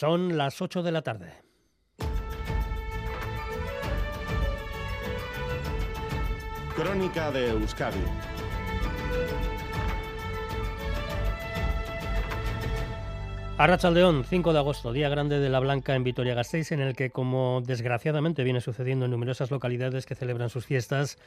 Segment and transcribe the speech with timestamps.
[0.00, 1.30] Son las 8 de la tarde.
[6.74, 8.00] Crónica de Euskadi
[13.58, 17.60] Arrachaldeón, 5 de agosto, día grande de la Blanca en Vitoria-Gasteiz, en el que, como
[17.60, 21.18] desgraciadamente viene sucediendo en numerosas localidades que celebran sus fiestas,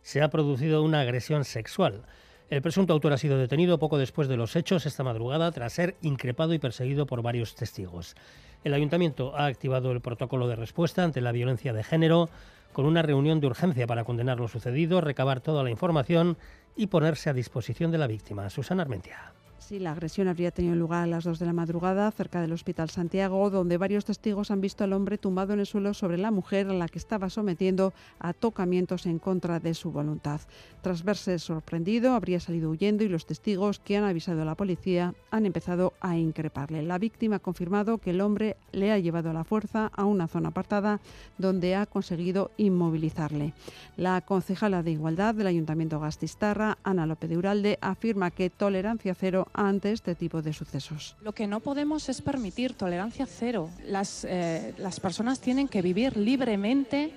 [0.00, 2.06] se ha producido una agresión sexual.
[2.52, 5.96] El presunto autor ha sido detenido poco después de los hechos esta madrugada tras ser
[6.02, 8.14] increpado y perseguido por varios testigos.
[8.62, 12.28] El ayuntamiento ha activado el protocolo de respuesta ante la violencia de género
[12.74, 16.36] con una reunión de urgencia para condenar lo sucedido, recabar toda la información
[16.76, 18.50] y ponerse a disposición de la víctima.
[18.50, 19.32] Susana Armentia.
[19.68, 22.90] Sí, la agresión habría tenido lugar a las 2 de la madrugada cerca del Hospital
[22.90, 26.66] Santiago, donde varios testigos han visto al hombre tumbado en el suelo sobre la mujer
[26.68, 30.40] a la que estaba sometiendo a tocamientos en contra de su voluntad.
[30.82, 35.14] Tras verse sorprendido, habría salido huyendo y los testigos que han avisado a la policía
[35.30, 36.82] han empezado a increparle.
[36.82, 40.26] La víctima ha confirmado que el hombre le ha llevado a la fuerza a una
[40.26, 41.00] zona apartada
[41.38, 43.54] donde ha conseguido inmovilizarle.
[43.96, 49.46] La concejala de Igualdad del Ayuntamiento Gastistarra, Ana López de Uralde, afirma que tolerancia cero
[49.52, 51.16] ante este tipo de sucesos.
[51.22, 53.70] Lo que no podemos es permitir tolerancia cero.
[53.86, 57.12] Las, eh, las personas tienen que vivir libremente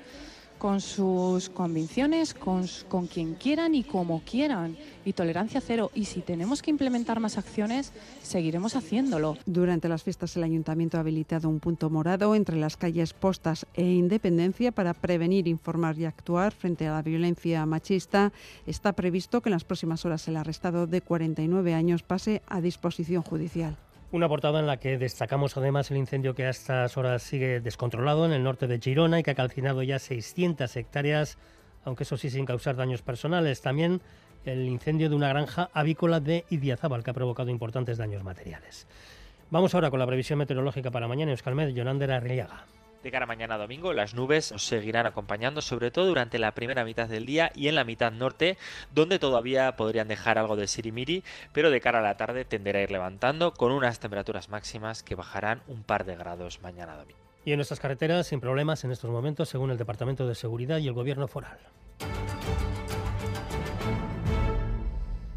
[0.65, 4.75] con sus convicciones, con, con, quien quieran y como quieran.
[5.05, 5.91] Y tolerancia cero.
[5.93, 9.37] Y si tenemos que implementar más acciones, seguiremos haciéndolo.
[9.45, 13.83] Durante las fiestas, el ayuntamiento ha habilitado un punto morado entre las calles Postas e
[13.83, 18.33] Independencia para prevenir, informar y actuar frente a la violencia machista.
[18.65, 23.21] Está previsto que en las próximas horas el arrestado de 49 años pase a disposición
[23.21, 23.77] judicial.
[24.15, 28.25] Una portada en la que destacamos además el incendio que a estas horas sigue descontrolado
[28.25, 31.37] en el norte de Girona y que ha calcinado ya 600 hectáreas,
[31.83, 33.59] aunque eso sí sin causar daños personales.
[33.59, 33.99] También
[34.45, 38.87] el incendio de una granja avícola de Idiazábal que ha provocado importantes daños materiales.
[39.51, 41.31] Vamos ahora con la previsión meteorológica para mañana.
[41.31, 42.67] Euskalmed, Yonander Arriaga.
[43.05, 47.07] De cara a mañana domingo, las nubes seguirán acompañando, sobre todo durante la primera mitad
[47.07, 48.57] del día y en la mitad norte,
[48.95, 51.23] donde todavía podrían dejar algo de sirimiri,
[51.53, 55.13] pero de cara a la tarde tenderá a ir levantando con unas temperaturas máximas que
[55.13, 57.19] bajarán un par de grados mañana domingo.
[57.45, 60.87] Y en nuestras carreteras, sin problemas en estos momentos, según el Departamento de Seguridad y
[60.87, 61.59] el Gobierno Foral.